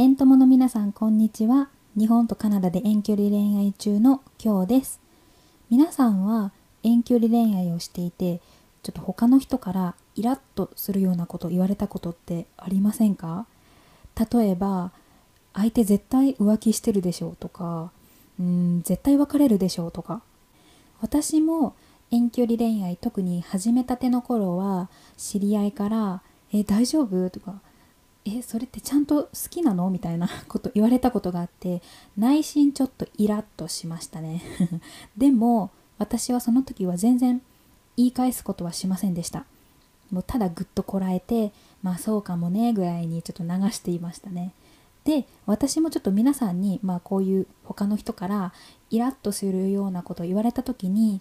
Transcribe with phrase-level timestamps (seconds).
[0.00, 1.70] 遠友の皆さんこんにちは。
[1.98, 5.00] 日本とカナダで遠距離恋愛中の今日です。
[5.70, 6.52] 皆さんは
[6.84, 8.40] 遠距離恋愛をしていて
[8.84, 13.46] ちょっと他の人からイラッとするようなこと言われたことってありませんか？
[14.32, 14.92] 例えば
[15.52, 17.90] 相手絶対浮気してるでしょうとか
[18.38, 20.22] うん絶対別れるでしょうとか。
[21.00, 21.74] 私も
[22.12, 26.22] 遠距離恋愛特に始めたての頃は知り合いから
[26.54, 27.60] 「え大丈夫?」とか
[28.24, 29.88] えそれってちゃんと好きなの？
[29.90, 31.82] みたいな こと言われたことがあって
[32.16, 34.42] 内心ちょっとイラッとしましたね。
[35.16, 37.42] でも私はその時は全然
[37.96, 39.44] 言い返すことはしませんでした。
[40.10, 44.52] もうただぐっとこらえてまあそうかもねぐらいにちょっと流していましたね。
[45.04, 48.52] で私もちょっと皆さんにまあこういう他の人から
[48.90, 51.20] イラッとするようなことを言われた時に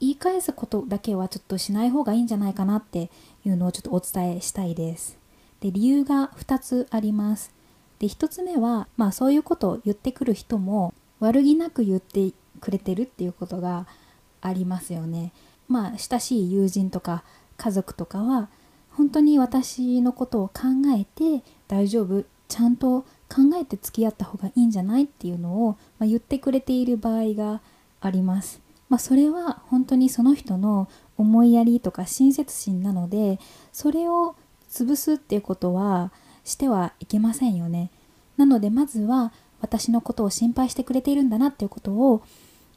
[0.00, 3.10] 言い返すことだけはちょっとしない方がいいんじゃないかなって
[3.44, 5.18] いうのをちょっとお伝えしたいです。
[5.60, 7.52] で理由が2つあります
[7.98, 13.86] で1つ目は、まあ、そういうことを言ってくる人も悪気なく言ってくれてるっていうことが
[14.42, 15.32] ありますよね
[15.68, 17.24] まあ親しい友人とか
[17.56, 18.48] 家族とかは
[18.90, 20.62] 本当に私のことを考
[20.94, 27.60] えて大丈夫ちゃんと考えて付き合った方がいいんじゃないっていうのを、まあ、言ってくれている場合が
[28.00, 28.60] あります。
[28.88, 33.40] まあ、それは本当にその人の思いやりとか親切心なので
[33.72, 34.36] それを
[34.70, 36.12] 潰すっていうことは
[36.44, 37.90] してはいけませんよね。
[38.36, 42.22] なのでまずは私のことを心配してくれているんだなっていうことを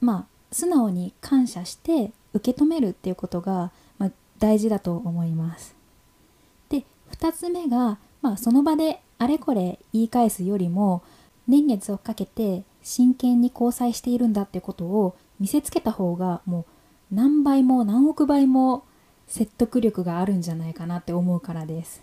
[0.00, 5.74] まあ素直に感謝して受け止めるっていうことが、まあ、大事だと思います。
[6.68, 11.02] で2つ目が、まあ、その場であれこれ言い返すよりも
[11.46, 16.66] 年月をかけて真剣に交際しているんだってことを見せつけた方がも
[17.12, 18.84] う何倍も何億倍も
[19.30, 22.02] 説得力があるんじゃないかなって思うからです。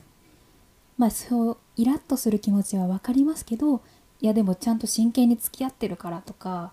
[0.97, 3.81] まあそうイラッとする気持ちは分かりますけど
[4.19, 6.71] いやでもちゃんと真剣に付き合ってるからとか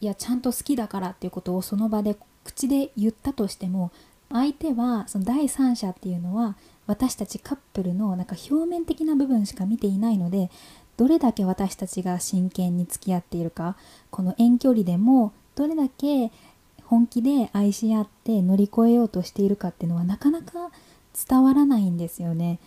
[0.00, 3.92] いやちゃんと好きだからっていうことをその場で口で言ったとしても
[4.32, 6.56] 相手はその第三者っていうのは
[6.86, 10.50] 私たちカップルのなんか表面的な部分しか見ていないので
[10.96, 13.76] どれだけ私たちが真剣に付き合っているか
[14.10, 16.32] この遠距離でもどれだけ
[16.92, 20.70] 本気で愛し合って乗り越えようとしているかっていうのはなかなか
[21.26, 22.58] 伝わらないんですよね。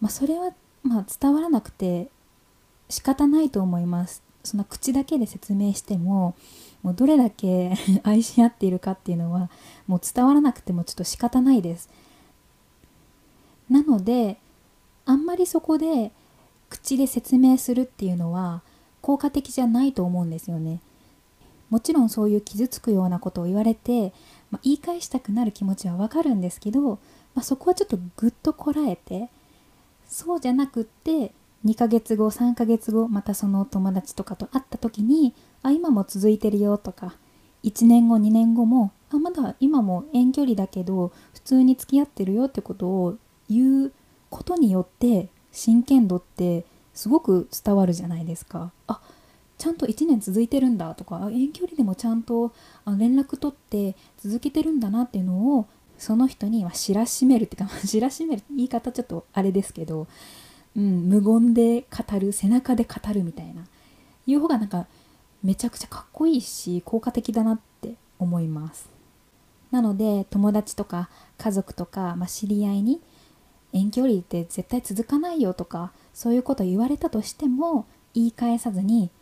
[0.00, 0.52] まあ、それは、
[0.84, 2.08] まあ、伝わらなくて
[2.88, 4.22] 仕方ないと思います。
[4.44, 6.36] その口だけで説明しても
[6.84, 7.72] もうどれだけ
[8.04, 9.50] 愛し合っているかっていうのは
[9.88, 11.88] もう伝わらなくてもちょっと仕方ないです。
[13.68, 14.38] なので
[15.06, 16.12] あんまりそこで
[16.70, 18.62] 口で説明するっていうのは
[19.00, 20.78] 効果的じゃないと思うんですよね。
[21.72, 24.12] もちろんそういう傷つくようなことを言われて、
[24.50, 26.98] まあ、言い返したくなる気持ちはわかるんですけど、
[27.34, 29.30] まあ、そこはちょっとぐっとこらえて
[30.06, 31.32] そうじゃなくって
[31.64, 37.14] 2ヶ月後3ヶ月後またその友達とかと会った時にあ今も続いてるよとか
[37.64, 43.16] 1年後2年後もあまだ今も遠距離だけど普通に付き合ってるよってことを
[43.48, 43.92] 言う
[44.28, 48.72] ことによって真剣度ってすごく伝わるじゃないですか。
[48.86, 49.00] あ
[49.62, 52.52] ちゃんと1年続いてるんだとか遠距離でもちゃんと
[52.98, 55.68] 連絡取って続けてるんだなっていうのを
[55.98, 60.08] その人に知らしめるっていうか 知らしめる言い方ちょっとあれですけど、
[60.76, 63.64] うん、無言で語る背中で語るみたいな
[64.26, 64.88] いう方がなんか
[65.44, 68.90] めちゃくちゃかっこいいし効果的だなって思います。
[69.70, 71.08] なので友達とか
[71.38, 73.00] 家族とか、まあ、知り合いに
[73.72, 79.12] 遠距離って絶対続かないよとかそういうこと言われたとしても言い返さずに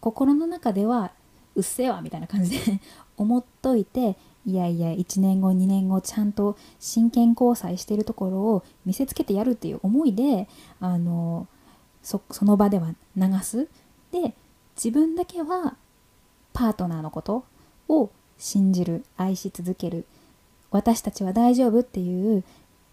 [0.00, 1.12] 心の中では
[1.54, 2.80] うっせえわみたいな感じで
[3.16, 4.16] 思っといて
[4.46, 10.48] いやいや1年後2年後ちゃんと真剣交際してるところを見せつけてやるっていう思いで
[10.80, 11.46] あの
[12.02, 13.68] その場では流す。
[14.10, 14.34] で
[14.74, 15.76] 自分だけは
[16.52, 17.44] パートナーのこと
[17.88, 20.06] を信じる愛し続ける。
[20.70, 22.44] 私たちは大丈夫っていう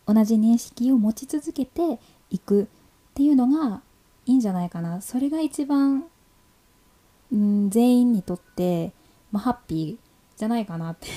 [0.06, 2.67] 同じ認識を持ち続けていくっ
[3.13, 3.81] ていうのが
[4.25, 5.01] いいんじゃないかな。
[5.01, 6.05] それが一番
[7.32, 8.94] うん、全員にとって、
[9.32, 10.08] まあ、ハッピー
[10.38, 11.08] じゃないかなって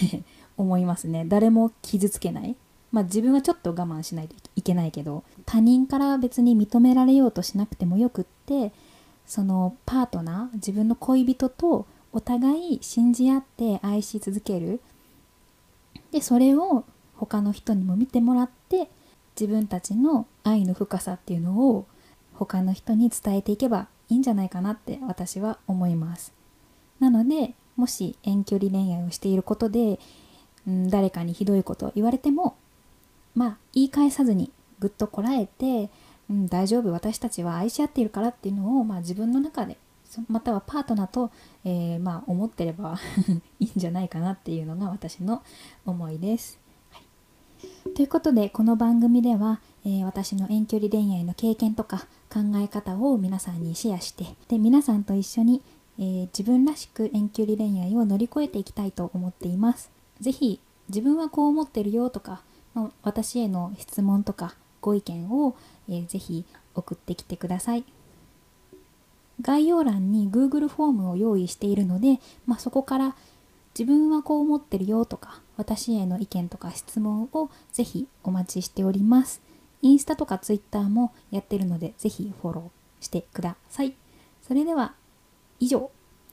[0.57, 1.25] 思いますね。
[1.27, 2.57] 誰も傷つけない。
[2.91, 8.73] まあ自分はちょっと我慢しないといけないけど他人から別に認められようとしなくてもよくって
[9.27, 14.81] そのパートナー自分の恋人とお互い信じ合って愛し続ける。
[16.11, 16.85] でそれを
[17.15, 18.91] 他の人にも見てもらって
[19.39, 21.87] 自分たちの愛の深さっていうのを
[22.35, 26.33] 他の人に伝えていけばいいんじゃないかなって私は思います
[26.99, 29.99] なのでもし遠距離恋愛をしていることで、
[30.69, 32.57] うん、誰かにひどいことを言われても
[33.35, 35.89] まあ言い返さずにぐっとこらえて
[36.31, 39.77] うん、大丈夫私たちは愛し合っているからっていうのを、まあ、自分の中で
[40.29, 41.31] またはパートナーと、
[41.65, 42.99] えー、まあ、思ってれば
[43.61, 45.43] いいんじゃないかなっていうのが私の
[45.87, 46.59] 思いです。
[47.95, 55.63] ということでこの番組では、えー、私の遠距離恋愛の経験とか考え方を皆さんにシェアしてで皆さんと一緒に、
[55.99, 59.91] えー、自分らしく遠距離恋愛を乗り越えていきたいと思っています。
[60.21, 62.43] 是非自分はこう思ってるよとか
[63.03, 65.57] 私への質問とかご意見を、
[65.89, 67.85] えー、ぜひ送ってきてください。
[69.41, 73.17] 概要欄に Google フォームを用意しているので、まあ、そこから
[73.79, 79.43] 自分はこう思ってるよとか私への意見とか質問をぜひお待ちしております。
[79.83, 83.95] インスタとかツイッターもやってるのでぜひフォローしてください。
[84.41, 84.95] それでは
[85.59, 85.91] 以上